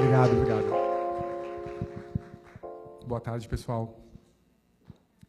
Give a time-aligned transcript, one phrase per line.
[0.00, 0.64] Obrigado, obrigado.
[3.06, 4.02] Boa tarde, pessoal.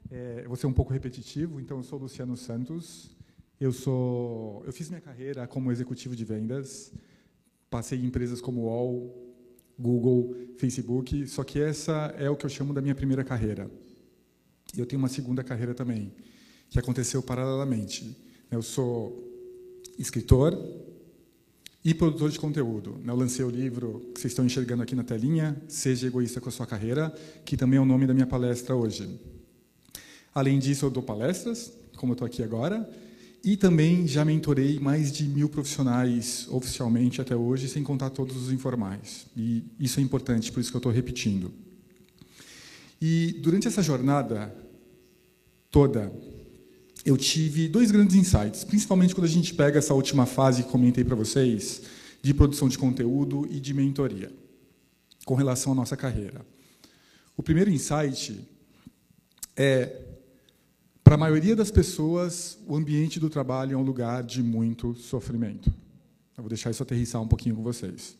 [0.09, 3.13] É, eu vou ser um pouco repetitivo, então eu sou Luciano Santos.
[3.59, 6.93] Eu sou, eu fiz minha carreira como executivo de vendas.
[7.69, 9.13] Passei em empresas como UOL,
[9.77, 13.69] Google, Facebook, só que essa é o que eu chamo da minha primeira carreira.
[14.77, 16.13] Eu tenho uma segunda carreira também,
[16.69, 18.17] que aconteceu paralelamente.
[18.49, 19.21] Eu sou
[19.99, 20.57] escritor
[21.83, 22.99] e produtor de conteúdo.
[23.05, 26.51] Eu lancei o livro que vocês estão enxergando aqui na telinha, Seja Egoísta com a
[26.51, 29.19] Sua Carreira, que também é o nome da minha palestra hoje.
[30.33, 32.87] Além disso, eu dou palestras, como eu estou aqui agora,
[33.43, 38.51] e também já mentorei mais de mil profissionais oficialmente até hoje, sem contar todos os
[38.51, 39.25] informais.
[39.35, 41.51] E isso é importante, por isso que eu estou repetindo.
[43.01, 44.53] E durante essa jornada
[45.71, 46.13] toda,
[47.05, 51.03] eu tive dois grandes insights, principalmente quando a gente pega essa última fase que comentei
[51.03, 51.81] para vocês,
[52.21, 54.31] de produção de conteúdo e de mentoria,
[55.25, 56.45] com relação à nossa carreira.
[57.35, 58.39] O primeiro insight
[59.55, 60.01] é
[61.03, 65.69] para a maioria das pessoas, o ambiente do trabalho é um lugar de muito sofrimento.
[66.37, 68.17] Eu vou deixar isso aterrissar um pouquinho com vocês.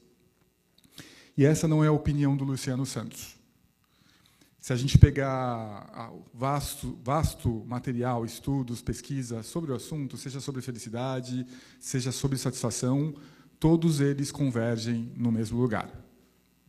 [1.37, 3.35] E essa não é a opinião do Luciano Santos.
[4.61, 11.47] Se a gente pegar vasto, vasto material, estudos, pesquisa sobre o assunto, seja sobre felicidade,
[11.79, 13.15] seja sobre satisfação,
[13.59, 15.89] todos eles convergem no mesmo lugar.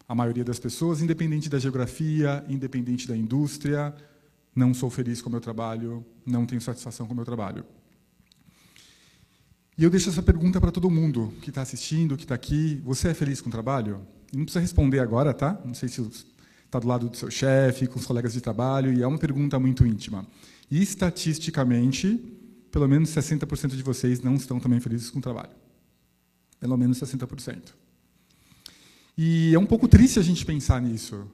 [0.08, 3.94] A maioria das pessoas, independente da geografia, independente da indústria,
[4.56, 7.62] não sou feliz com o meu trabalho, não tenho satisfação com o meu trabalho.
[9.76, 12.80] E eu deixo essa pergunta para todo mundo que está assistindo, que está aqui.
[12.84, 14.00] Você é feliz com o trabalho?
[14.32, 15.60] Não precisa responder agora, tá?
[15.62, 16.00] Não sei se
[16.72, 19.60] está do lado do seu chefe, com os colegas de trabalho, e é uma pergunta
[19.60, 20.26] muito íntima.
[20.70, 22.18] E, estatisticamente,
[22.70, 25.50] pelo menos 60% de vocês não estão também felizes com o trabalho.
[26.58, 27.74] Pelo menos 60%.
[29.18, 31.30] E é um pouco triste a gente pensar nisso.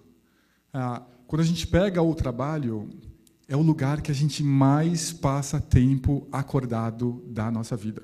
[0.74, 2.90] Ah, quando a gente pega o trabalho,
[3.46, 8.02] é o lugar que a gente mais passa tempo acordado da nossa vida.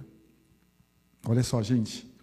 [1.27, 2.14] Olha só, gente.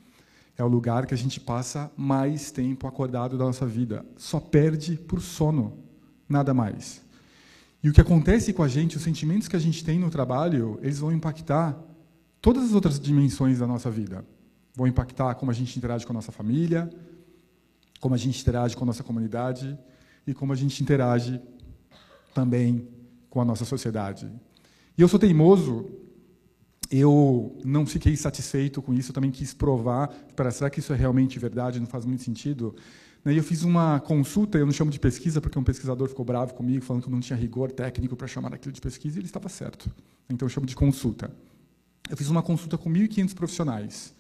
[0.57, 4.05] É o lugar que a gente passa mais tempo acordado da nossa vida.
[4.17, 5.77] Só perde por sono,
[6.27, 7.01] nada mais.
[7.83, 10.77] E o que acontece com a gente, os sentimentos que a gente tem no trabalho,
[10.81, 11.77] eles vão impactar
[12.39, 14.23] todas as outras dimensões da nossa vida.
[14.75, 16.89] Vão impactar como a gente interage com a nossa família,
[17.99, 19.77] como a gente interage com a nossa comunidade
[20.27, 21.41] e como a gente interage
[22.33, 22.87] também
[23.29, 24.31] com a nossa sociedade.
[24.97, 25.89] E eu sou teimoso,
[26.91, 30.95] eu não fiquei satisfeito com isso, eu também quis provar, para será que isso é
[30.95, 32.75] realmente verdade, não faz muito sentido.
[33.25, 36.53] E eu fiz uma consulta, eu não chamo de pesquisa, porque um pesquisador ficou bravo
[36.53, 39.27] comigo, falando que eu não tinha rigor técnico para chamar aquilo de pesquisa, e ele
[39.27, 39.89] estava certo.
[40.29, 41.31] Então eu chamo de consulta.
[42.09, 44.13] Eu fiz uma consulta com 1.500 profissionais,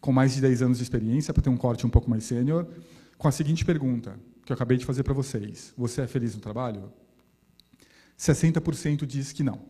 [0.00, 2.66] com mais de 10 anos de experiência, para ter um corte um pouco mais sênior,
[3.16, 5.72] com a seguinte pergunta, que eu acabei de fazer para vocês.
[5.76, 6.90] Você é feliz no trabalho?
[8.18, 9.60] 60% diz que não.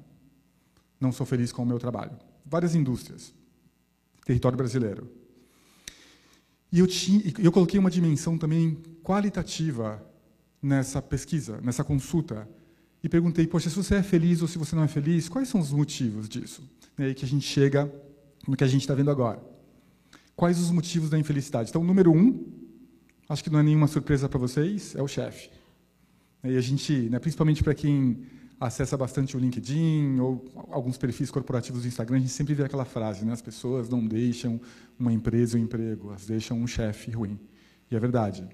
[0.99, 2.17] Não sou feliz com o meu trabalho.
[2.47, 3.35] Várias indústrias.
[4.25, 5.11] Território brasileiro.
[6.71, 10.05] E eu, tinha, eu coloquei uma dimensão também qualitativa
[10.63, 12.49] nessa pesquisa, nessa consulta,
[13.03, 15.61] e perguntei, poxa, se você é feliz ou se você não é feliz, quais são
[15.61, 16.63] os motivos disso?
[16.99, 17.93] E aí que a gente chega
[18.47, 19.43] no que a gente está vendo agora.
[20.35, 21.71] Quais os motivos da infelicidade?
[21.71, 22.45] Então, número um,
[23.29, 25.51] acho que não é nenhuma surpresa para vocês, é o chefe.
[26.45, 28.25] E a gente, né, principalmente para quem
[28.59, 32.85] acessa bastante o LinkedIn ou alguns perfis corporativos do Instagram, a gente sempre vê aquela
[32.85, 34.61] frase, né, as pessoas não deixam
[34.99, 37.39] uma empresa um emprego, elas deixam um chefe ruim.
[37.91, 38.47] E é verdade.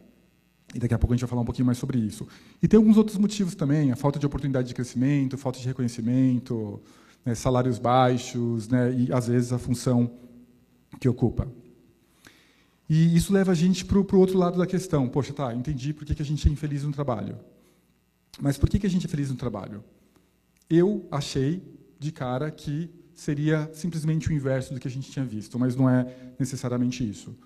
[0.74, 2.26] E daqui a pouco a gente vai falar um pouquinho mais sobre isso.
[2.62, 6.80] E tem alguns outros motivos também, a falta de oportunidade de crescimento, falta de reconhecimento,
[7.24, 10.10] né, salários baixos, né, e às vezes a função
[10.98, 11.46] que ocupa.
[12.88, 15.08] E isso leva a gente para o outro lado da questão.
[15.08, 17.38] Poxa, tá, entendi por que, que a gente é infeliz no trabalho.
[18.40, 19.84] Mas por que, que a gente é feliz no trabalho?
[20.68, 21.62] Eu achei
[21.98, 25.88] de cara que seria simplesmente o inverso do que a gente tinha visto, mas não
[25.88, 27.36] é necessariamente isso.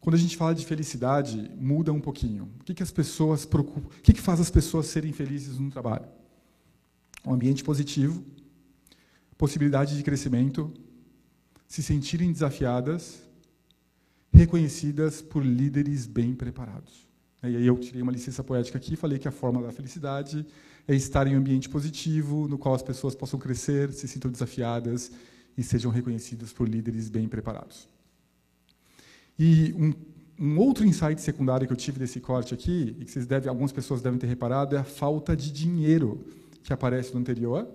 [0.00, 2.48] Quando a gente fala de felicidade, muda um pouquinho.
[2.60, 3.88] O que, que as pessoas preocupam?
[3.88, 6.06] O que, que faz as pessoas serem felizes no trabalho?
[7.26, 8.24] Um ambiente positivo,
[9.36, 10.72] possibilidade de crescimento,
[11.68, 13.22] se sentirem desafiadas,
[14.32, 17.09] reconhecidas por líderes bem preparados.
[17.42, 20.46] E aí eu tirei uma licença poética aqui e falei que a forma da felicidade
[20.86, 25.10] é estar em um ambiente positivo, no qual as pessoas possam crescer, se sintam desafiadas
[25.56, 27.88] e sejam reconhecidas por líderes bem preparados.
[29.38, 29.94] E um,
[30.38, 33.72] um outro insight secundário que eu tive desse corte aqui, e que vocês devem, algumas
[33.72, 36.26] pessoas devem ter reparado, é a falta de dinheiro
[36.62, 37.66] que aparece no anterior,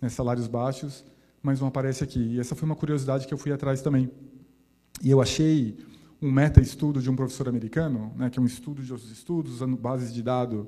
[0.00, 1.04] né, salários baixos,
[1.42, 2.20] mas não aparece aqui.
[2.20, 4.10] E essa foi uma curiosidade que eu fui atrás também.
[5.02, 5.78] E eu achei
[6.20, 9.76] um meta-estudo de um professor americano, né, que é um estudo de outros estudos, usando
[9.76, 10.66] bases de dados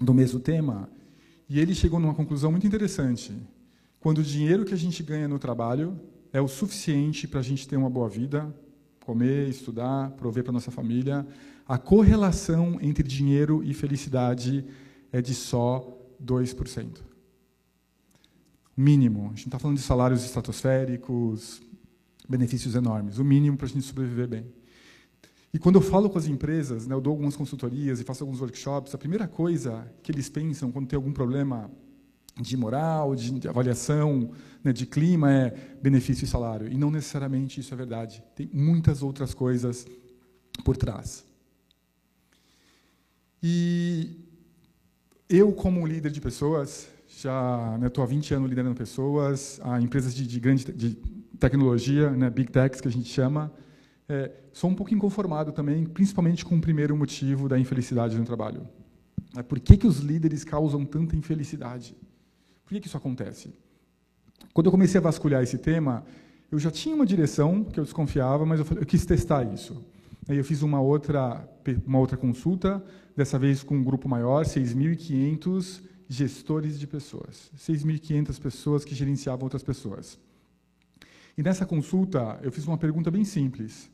[0.00, 0.88] do mesmo tema,
[1.48, 3.34] e ele chegou numa conclusão muito interessante.
[4.00, 5.98] Quando o dinheiro que a gente ganha no trabalho
[6.32, 8.54] é o suficiente para a gente ter uma boa vida,
[9.04, 11.26] comer, estudar, prover para nossa família,
[11.66, 14.64] a correlação entre dinheiro e felicidade
[15.12, 17.02] é de só 2%.
[18.76, 19.26] Mínimo.
[19.26, 21.62] A gente está falando de salários estratosféricos,
[22.28, 23.18] benefícios enormes.
[23.18, 24.46] O mínimo para a gente sobreviver bem.
[25.52, 28.40] E quando eu falo com as empresas, né, eu dou algumas consultorias e faço alguns
[28.40, 31.70] workshops, a primeira coisa que eles pensam quando tem algum problema
[32.38, 34.32] de moral, de, avaliação,
[34.62, 35.50] né, de clima, é
[35.82, 36.70] benefício e salário.
[36.70, 38.22] E não necessariamente isso é verdade.
[38.34, 39.86] Tem muitas outras coisas
[40.62, 41.24] por trás.
[43.42, 44.18] E
[45.28, 50.14] eu, como líder de pessoas, já estou né, há 20 anos liderando pessoas, a empresas
[50.14, 50.98] de, de grande de
[51.38, 53.52] tecnologia, né, big techs que a gente chama,
[54.08, 58.66] é, sou um pouco inconformado também, principalmente com o primeiro motivo da infelicidade no trabalho.
[59.36, 61.96] É, por que, que os líderes causam tanta infelicidade?
[62.64, 63.52] Por que, que isso acontece?
[64.52, 66.04] Quando eu comecei a vasculhar esse tema,
[66.50, 69.84] eu já tinha uma direção que eu desconfiava, mas eu, falei, eu quis testar isso.
[70.28, 71.48] Aí eu fiz uma outra,
[71.86, 72.84] uma outra consulta,
[73.16, 77.50] dessa vez com um grupo maior, 6.500 gestores de pessoas.
[77.56, 80.18] 6.500 pessoas que gerenciavam outras pessoas.
[81.36, 83.90] E nessa consulta, eu fiz uma pergunta bem simples.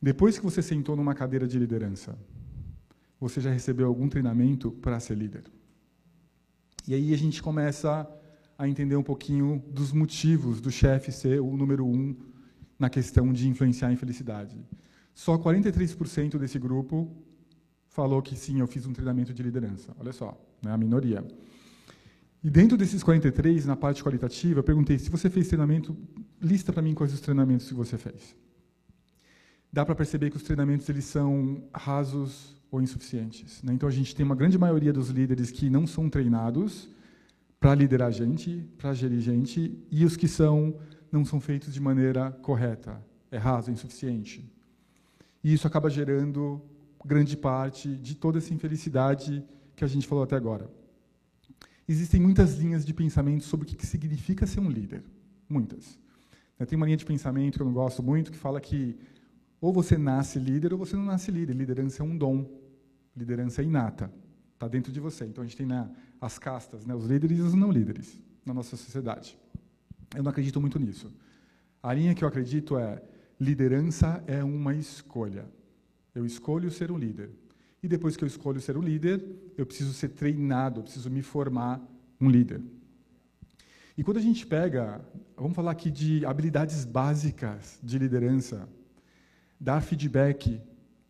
[0.00, 2.18] Depois que você sentou numa cadeira de liderança,
[3.18, 5.44] você já recebeu algum treinamento para ser líder?
[6.86, 8.06] E aí a gente começa
[8.58, 12.14] a entender um pouquinho dos motivos do chefe ser o número um
[12.78, 14.56] na questão de influenciar a infelicidade.
[15.14, 17.10] Só 43% desse grupo
[17.88, 19.94] falou que sim, eu fiz um treinamento de liderança.
[19.98, 21.26] Olha só, né, a minoria.
[22.44, 25.96] E dentro desses 43, na parte qualitativa, eu perguntei: se você fez treinamento,
[26.46, 28.34] lista para mim quais os treinamentos que você fez
[29.76, 33.62] dá para perceber que os treinamentos eles são rasos ou insuficientes.
[33.62, 33.74] Né?
[33.74, 36.88] Então a gente tem uma grande maioria dos líderes que não são treinados
[37.60, 40.78] para liderar gente, para gerir gente, e os que são
[41.12, 44.50] não são feitos de maneira correta, é raso, é insuficiente.
[45.44, 46.62] E isso acaba gerando
[47.04, 49.44] grande parte de toda essa infelicidade
[49.76, 50.70] que a gente falou até agora.
[51.86, 55.04] Existem muitas linhas de pensamento sobre o que significa ser um líder,
[55.48, 55.98] muitas.
[56.64, 58.96] Tem uma linha de pensamento que eu não gosto muito que fala que
[59.60, 61.54] ou você nasce líder ou você não nasce líder.
[61.54, 62.48] Liderança é um dom.
[63.14, 64.10] Liderança é inata.
[64.54, 65.24] Está dentro de você.
[65.26, 65.66] Então a gente tem
[66.20, 69.36] as castas, né, os líderes e os não líderes na nossa sociedade.
[70.14, 71.12] Eu não acredito muito nisso.
[71.82, 73.02] A linha que eu acredito é
[73.38, 75.44] liderança é uma escolha.
[76.14, 77.30] Eu escolho ser um líder.
[77.82, 79.22] E depois que eu escolho ser um líder,
[79.56, 81.80] eu preciso ser treinado, eu preciso me formar
[82.20, 82.62] um líder.
[83.96, 85.00] E quando a gente pega,
[85.34, 88.68] vamos falar aqui de habilidades básicas de liderança,
[89.58, 90.60] dar feedback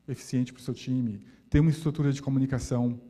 [0.07, 3.01] eficiente para o seu time, ter uma estrutura de comunicação,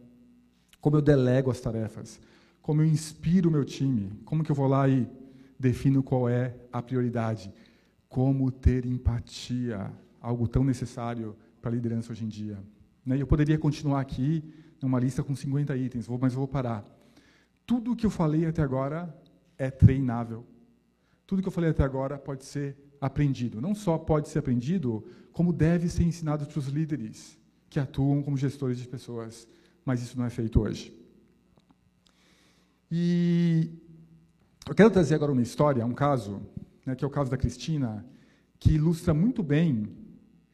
[0.81, 2.19] como eu delego as tarefas,
[2.63, 5.07] como eu inspiro o meu time, como que eu vou lá e
[5.59, 7.53] defino qual é a prioridade,
[8.09, 12.59] como ter empatia, algo tão necessário para a liderança hoje em dia.
[13.05, 13.21] Né?
[13.21, 14.43] Eu poderia continuar aqui
[14.81, 16.83] numa lista com 50 itens, mas vou parar.
[17.67, 19.15] Tudo o que eu falei até agora
[19.59, 20.45] é treinável.
[21.27, 23.61] Tudo que eu falei até agora pode ser aprendido.
[23.61, 27.39] Não só pode ser aprendido, como deve ser ensinado para os líderes
[27.69, 29.47] que atuam como gestores de pessoas.
[29.85, 30.95] Mas isso não é feito hoje.
[32.91, 33.71] E
[34.69, 36.43] eu quero trazer agora uma história, um caso,
[36.85, 38.05] né, que é o caso da Cristina,
[38.59, 39.89] que ilustra muito bem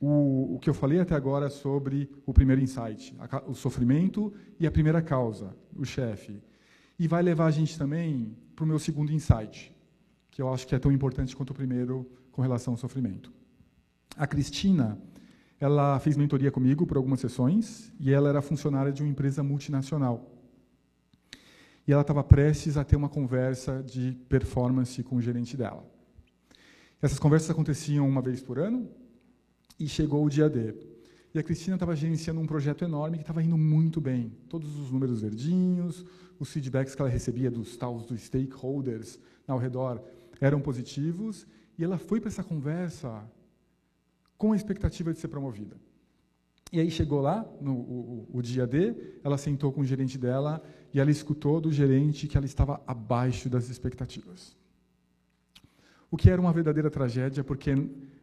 [0.01, 4.67] o, o que eu falei até agora sobre o primeiro insight, a, o sofrimento e
[4.67, 6.43] a primeira causa, o chefe.
[6.99, 9.75] E vai levar a gente também para o meu segundo insight,
[10.31, 13.33] que eu acho que é tão importante quanto o primeiro com relação ao sofrimento.
[14.17, 14.99] A Cristina,
[15.59, 20.29] ela fez mentoria comigo por algumas sessões e ela era funcionária de uma empresa multinacional.
[21.87, 25.85] E ela estava prestes a ter uma conversa de performance com o gerente dela.
[27.01, 28.89] Essas conversas aconteciam uma vez por ano
[29.79, 30.75] e chegou o dia D.
[31.35, 34.33] E a Cristina estava gerenciando um projeto enorme que estava indo muito bem.
[34.49, 36.05] Todos os números verdinhos,
[36.39, 40.03] os feedbacks que ela recebia dos tais dos stakeholders ao redor
[40.41, 41.47] eram positivos
[41.79, 43.23] e ela foi para essa conversa
[44.37, 45.77] com a expectativa de ser promovida.
[46.71, 50.63] E aí chegou lá, no o, o dia D, ela sentou com o gerente dela
[50.93, 54.57] e ela escutou do gerente que ela estava abaixo das expectativas.
[56.11, 57.75] O que era uma verdadeira tragédia, porque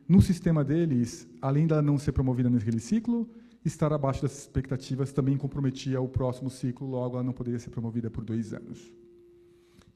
[0.09, 3.29] no sistema deles, além dela não ser promovida naquele ciclo,
[3.63, 8.09] estar abaixo das expectativas também comprometia o próximo ciclo, logo ela não poderia ser promovida
[8.09, 8.91] por dois anos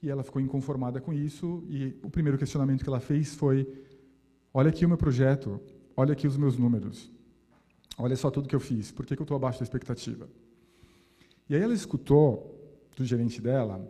[0.04, 1.64] e ela ficou inconformada com isso.
[1.70, 3.66] E o primeiro questionamento que ela fez foi:
[4.54, 5.60] Olha aqui o meu projeto,
[5.96, 7.10] olha aqui os meus números.
[7.98, 8.92] Olha só tudo que eu fiz.
[8.92, 10.28] Por que, que eu estou abaixo da expectativa?
[11.50, 12.52] E aí ela escutou
[12.98, 13.90] do gerente dela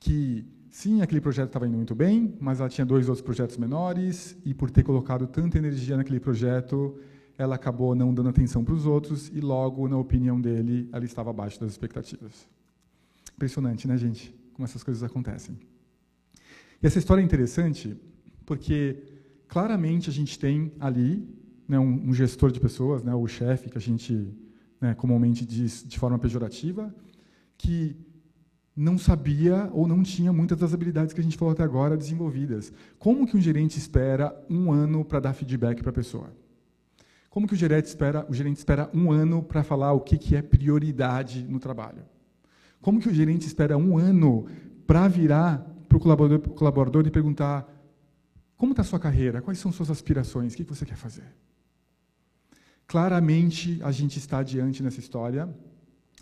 [0.00, 4.36] que sim, aquele projeto estava indo muito bem, mas ela tinha dois outros projetos menores
[4.44, 6.98] e por ter colocado tanta energia naquele projeto,
[7.36, 11.30] ela acabou não dando atenção para os outros e logo, na opinião dele, ela estava
[11.30, 12.48] abaixo das expectativas.
[13.36, 14.34] Impressionante, né, gente?
[14.54, 15.58] Como essas coisas acontecem.
[16.82, 17.94] E essa história é interessante
[18.46, 19.02] porque
[19.46, 21.28] claramente a gente tem ali
[21.68, 24.28] né, um, um, gestor de pessoas, né, o chefe, que a gente
[24.80, 26.94] né, comumente diz de forma pejorativa,
[27.58, 27.94] que
[28.74, 32.72] não sabia ou não tinha muitas das habilidades que a gente falou até agora desenvolvidas.
[32.98, 36.32] Como que um gerente espera um ano para dar feedback para a pessoa?
[37.28, 40.36] Como que o gerente espera, o gerente espera um ano para falar o que, que
[40.36, 42.02] é prioridade no trabalho?
[42.80, 44.46] Como que o gerente espera um ano
[44.86, 47.68] para virar para o colaborador, colaborador, e perguntar
[48.56, 51.24] como está a sua carreira, quais são suas aspirações, o que, que você quer fazer?
[52.86, 55.48] Claramente, a gente está diante nessa história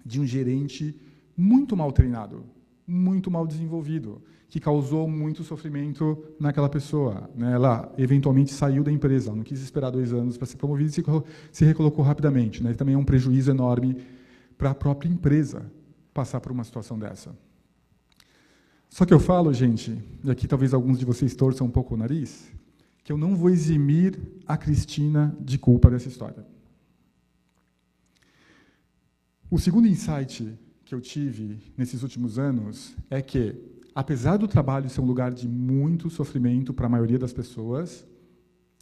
[0.05, 0.99] de um gerente
[1.41, 2.45] muito mal treinado,
[2.87, 7.31] muito mal desenvolvido, que causou muito sofrimento naquela pessoa.
[7.35, 7.53] Né?
[7.53, 11.65] Ela eventualmente saiu da empresa, não quis esperar dois anos para ser promovida e se,
[11.65, 12.63] recolocou rapidamente.
[12.63, 12.75] Né?
[12.75, 13.97] Também é um prejuízo enorme
[14.59, 15.71] para a própria empresa
[16.13, 17.35] passar por uma situação dessa.
[18.89, 21.97] Só que eu falo, gente, e aqui talvez alguns de vocês torçam um pouco o
[21.97, 22.53] nariz,
[23.05, 26.45] que eu não vou eximir a Cristina de culpa dessa história.
[29.49, 30.59] O segundo insight
[30.91, 33.55] que eu tive nesses últimos anos é que,
[33.95, 38.05] apesar do trabalho ser um lugar de muito sofrimento para a maioria das pessoas,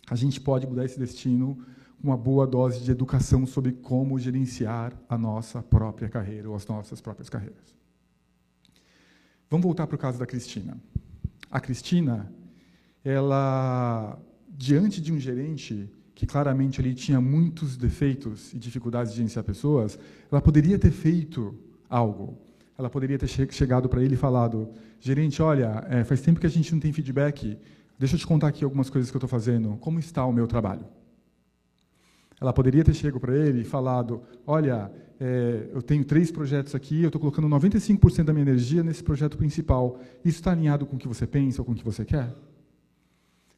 [0.09, 1.59] a gente pode mudar esse destino
[2.00, 6.67] com uma boa dose de educação sobre como gerenciar a nossa própria carreira ou as
[6.67, 7.77] nossas próprias carreiras.
[9.50, 10.79] Vamos voltar para o caso da Cristina.
[11.50, 12.33] A Cristina,
[13.05, 19.45] ela, diante de um gerente que claramente ali tinha muitos defeitos e dificuldades de gerenciar
[19.45, 19.99] pessoas,
[20.33, 22.38] ela poderia ter feito algo.
[22.78, 24.68] Ela poderia ter chegado para ele e falado:
[25.00, 27.59] gerente, olha, é, faz tempo que a gente não tem feedback.
[27.99, 29.76] Deixa eu te contar aqui algumas coisas que eu estou fazendo.
[29.78, 30.87] Como está o meu trabalho?
[32.40, 37.02] Ela poderia ter chegado para ele e falado: olha, é, eu tenho três projetos aqui,
[37.02, 39.99] eu estou colocando 95% da minha energia nesse projeto principal.
[40.25, 42.33] Isso está alinhado com o que você pensa ou com o que você quer?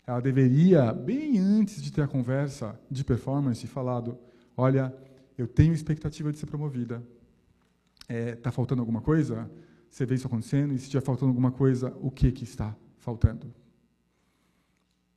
[0.07, 4.17] Ela deveria, bem antes de ter a conversa de performance, falado:
[4.57, 4.95] olha,
[5.37, 7.03] eu tenho expectativa de ser promovida
[8.11, 9.49] está é, tá faltando alguma coisa?
[9.89, 10.75] Você vê isso acontecendo?
[10.75, 13.53] E se estiver faltando alguma coisa, o que, que está faltando?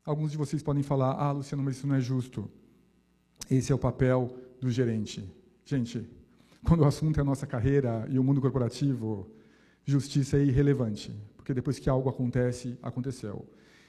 [0.06, 2.50] Alguns de vocês podem falar, ah, Luciano, mas isso não é justo.
[3.50, 5.28] Esse é o papel do gerente.
[5.66, 6.08] Gente,
[6.64, 9.30] quando o assunto é a nossa carreira e o mundo corporativo,
[9.86, 13.48] justiça é irrelevante, porque depois que algo acontece, aconteceu.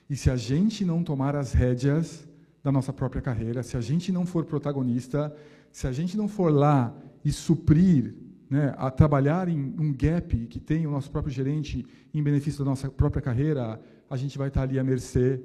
[0.09, 2.27] E se a gente não tomar as rédeas
[2.63, 5.35] da nossa própria carreira, se a gente não for protagonista,
[5.73, 6.95] se a gente não for lá
[7.25, 8.15] e suprir
[8.55, 12.71] né, a trabalhar em um gap que tem o nosso próprio gerente em benefício da
[12.71, 15.45] nossa própria carreira, a gente vai estar ali à mercê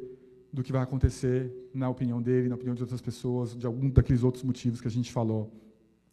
[0.54, 4.24] do que vai acontecer na opinião dele, na opinião de outras pessoas, de algum daqueles
[4.24, 5.52] outros motivos que a gente falou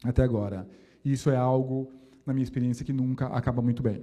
[0.03, 0.67] até agora.
[1.05, 1.93] E isso é algo,
[2.25, 4.03] na minha experiência, que nunca acaba muito bem.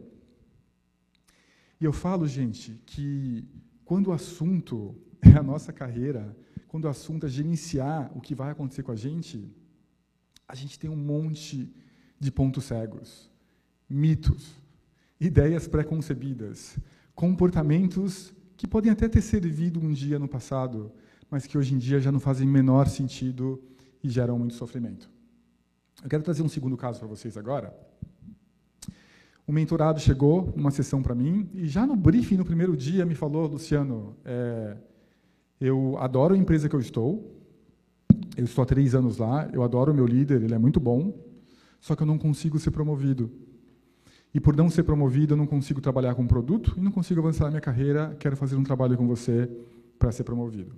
[1.81, 3.43] E eu falo, gente, que
[3.83, 8.51] quando o assunto é a nossa carreira, quando o assunto é gerenciar o que vai
[8.51, 9.51] acontecer com a gente,
[10.47, 11.73] a gente tem um monte
[12.23, 13.29] de pontos cegos,
[13.89, 14.55] mitos,
[15.19, 16.77] ideias preconcebidas,
[17.13, 20.91] comportamentos que podem até ter servido um dia no passado,
[21.29, 23.61] mas que hoje em dia já não fazem menor sentido
[24.03, 25.09] e geram muito sofrimento.
[26.03, 27.73] Eu quero trazer um segundo caso para vocês agora.
[29.45, 33.15] O mentorado chegou numa sessão para mim e já no briefing, no primeiro dia, me
[33.15, 34.77] falou, Luciano, é,
[35.59, 37.41] eu adoro a empresa que eu estou,
[38.37, 41.13] eu estou há três anos lá, eu adoro o meu líder, ele é muito bom,
[41.83, 43.29] só que eu não consigo ser promovido.
[44.33, 47.43] E por não ser promovido, eu não consigo trabalhar com produto e não consigo avançar
[47.43, 48.15] na minha carreira.
[48.17, 49.51] Quero fazer um trabalho com você
[49.99, 50.73] para ser promovido.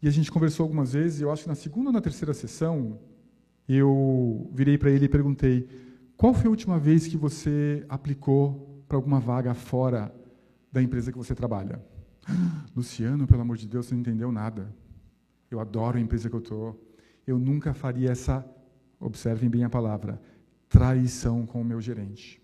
[0.00, 2.32] E a gente conversou algumas vezes, e eu acho que na segunda ou na terceira
[2.32, 2.98] sessão,
[3.68, 5.68] eu virei para ele e perguntei:
[6.16, 10.14] qual foi a última vez que você aplicou para alguma vaga fora
[10.72, 11.78] da empresa que você trabalha?
[12.74, 14.74] Luciano, pelo amor de Deus, você não entendeu nada.
[15.50, 16.82] Eu adoro a empresa que eu estou.
[17.26, 18.42] Eu nunca faria essa
[19.02, 20.20] observem bem a palavra,
[20.68, 22.40] traição com o meu gerente.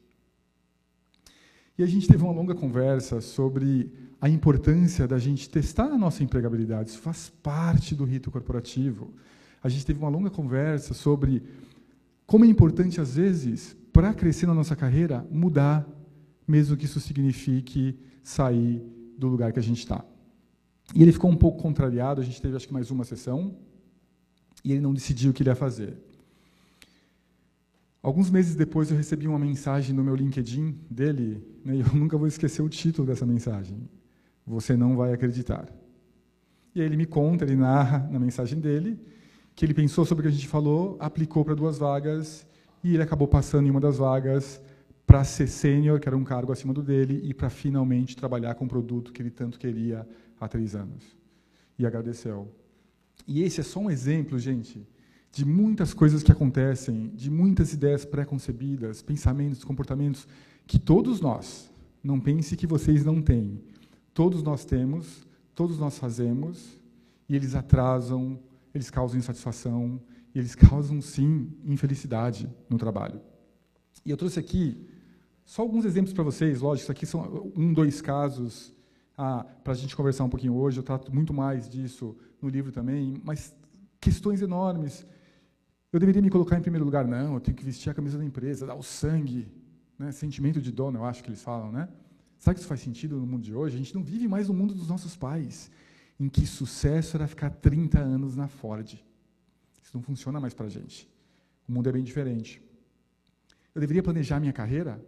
[1.78, 6.24] E a gente teve uma longa conversa sobre a importância da gente testar a nossa
[6.24, 6.90] empregabilidade.
[6.90, 9.14] Isso faz parte do rito corporativo.
[9.62, 11.42] A gente teve uma longa conversa sobre
[12.26, 15.86] como é importante, às vezes, para crescer na nossa carreira, mudar,
[16.46, 18.82] mesmo que isso signifique sair
[19.16, 20.04] do lugar que a gente está.
[20.94, 23.56] E ele ficou um pouco contrariado, a gente teve acho que mais uma sessão,
[24.64, 25.96] e ele não decidiu o que ele ia fazer.
[28.08, 32.16] Alguns meses depois eu recebi uma mensagem no meu LinkedIn dele, né, e eu nunca
[32.16, 33.86] vou esquecer o título dessa mensagem.
[34.46, 35.68] Você não vai acreditar.
[36.74, 38.98] E aí ele me conta, ele narra na mensagem dele,
[39.54, 42.46] que ele pensou sobre o que a gente falou, aplicou para duas vagas,
[42.82, 44.58] e ele acabou passando em uma das vagas
[45.06, 48.64] para ser sênior, que era um cargo acima do dele, e para finalmente trabalhar com
[48.64, 50.08] o produto que ele tanto queria
[50.40, 51.14] há três anos.
[51.78, 52.50] E agradeceu.
[53.26, 54.88] E esse é só um exemplo, gente,
[55.38, 60.26] de muitas coisas que acontecem, de muitas ideias pré-concebidas, pensamentos, comportamentos,
[60.66, 61.70] que todos nós,
[62.02, 63.62] não pense que vocês não têm,
[64.12, 66.76] todos nós temos, todos nós fazemos,
[67.28, 68.36] e eles atrasam,
[68.74, 70.00] eles causam insatisfação,
[70.34, 73.20] eles causam, sim, infelicidade no trabalho.
[74.04, 74.88] E eu trouxe aqui
[75.44, 78.74] só alguns exemplos para vocês, lógico, isso aqui são um, dois casos
[79.16, 82.72] ah, para a gente conversar um pouquinho hoje, eu trato muito mais disso no livro
[82.72, 83.54] também, mas
[84.00, 85.06] questões enormes.
[85.90, 87.06] Eu deveria me colocar em primeiro lugar?
[87.06, 89.48] Não, eu tenho que vestir a camisa da empresa, dar o sangue,
[89.98, 90.12] né?
[90.12, 91.88] sentimento de dono, eu acho que eles falam, né?
[92.38, 93.74] Sabe que isso faz sentido no mundo de hoje?
[93.74, 95.70] A gente não vive mais no mundo dos nossos pais,
[96.20, 99.02] em que sucesso era ficar 30 anos na Ford.
[99.82, 101.08] Isso não funciona mais para a gente.
[101.66, 102.62] O mundo é bem diferente.
[103.74, 105.02] Eu deveria planejar minha carreira?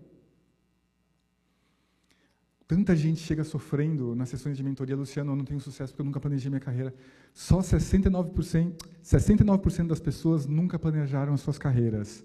[2.70, 6.04] Tanta gente chega sofrendo nas sessões de mentoria, Luciano, eu não tenho sucesso porque eu
[6.04, 6.94] nunca planejei minha carreira.
[7.34, 12.24] Só 69%, 69% das pessoas nunca planejaram as suas carreiras.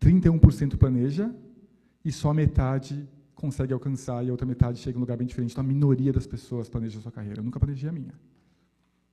[0.00, 1.32] 31% planeja
[2.04, 5.52] e só metade consegue alcançar e a outra metade chega em um lugar bem diferente.
[5.52, 7.38] Então a minoria das pessoas planeja a sua carreira.
[7.38, 8.14] Eu nunca planejei a minha.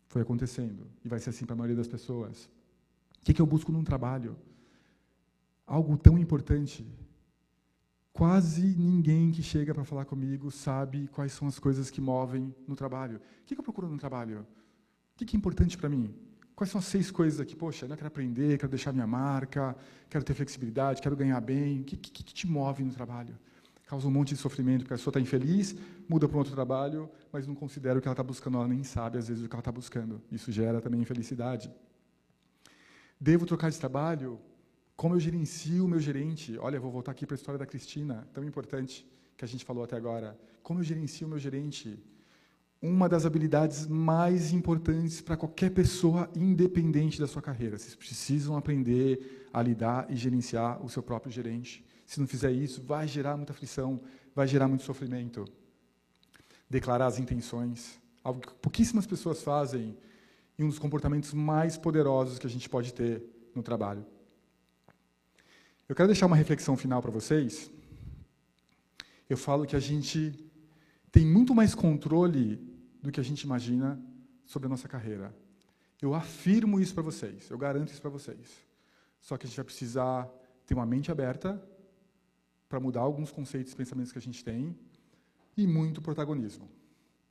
[0.08, 2.46] Foi acontecendo e vai ser assim para a maioria das pessoas.
[3.20, 4.36] O que, que eu busco num trabalho?
[5.68, 6.84] Algo tão importante
[8.14, 12.76] Quase ninguém que chega para falar comigo sabe quais são as coisas que movem no
[12.76, 13.18] trabalho.
[13.18, 14.46] O que eu procuro no trabalho?
[15.16, 16.14] O que é importante para mim?
[16.56, 17.56] Quais são as seis coisas aqui?
[17.56, 19.76] Poxa, eu quero aprender, quero deixar minha marca,
[20.10, 21.82] quero ter flexibilidade, quero ganhar bem.
[21.82, 23.38] O que, que, que te move no trabalho?
[23.88, 25.76] Causa um monte de sofrimento, porque a pessoa está infeliz,
[26.08, 28.84] muda para um outro trabalho, mas não considera o que ela está buscando, ela nem
[28.84, 30.22] sabe, às vezes, o que ela está buscando.
[30.32, 31.70] Isso gera também infelicidade.
[33.20, 34.40] Devo trocar de trabalho?
[35.02, 36.60] Como eu gerencio o meu gerente?
[36.60, 39.04] Olha, vou voltar aqui para a história da Cristina, tão importante
[39.36, 40.40] que a gente falou até agora.
[40.62, 41.98] Como eu gerencio o meu gerente?
[42.80, 47.80] Uma das habilidades mais importantes para qualquer pessoa, independente da sua carreira.
[47.80, 51.84] Vocês precisam aprender a lidar e gerenciar o seu próprio gerente.
[52.06, 54.00] Se não fizer isso, vai gerar muita aflição,
[54.36, 55.46] vai gerar muito sofrimento.
[56.70, 59.98] Declarar as intenções, algo que pouquíssimas pessoas fazem,
[60.60, 63.24] e um dos comportamentos mais poderosos que a gente pode ter
[63.56, 64.06] no trabalho.
[65.92, 67.70] Eu quero deixar uma reflexão final para vocês.
[69.30, 70.34] Eu falo que a gente
[71.12, 72.56] tem muito mais controle
[73.02, 74.02] do que a gente imagina
[74.46, 75.36] sobre a nossa carreira.
[76.02, 78.66] Eu afirmo isso para vocês, eu garanto isso para vocês.
[79.20, 80.30] Só que a gente vai precisar
[80.66, 81.62] ter uma mente aberta
[82.70, 84.74] para mudar alguns conceitos e pensamentos que a gente tem
[85.58, 86.70] e muito protagonismo.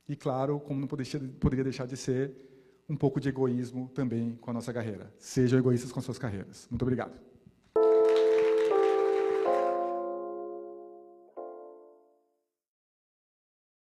[0.07, 2.31] E claro, como não poderia deixar de ser,
[2.87, 5.11] um pouco de egoísmo também com a nossa carreira.
[5.17, 6.67] Sejam egoístas com suas carreiras.
[6.69, 7.30] Muito obrigado.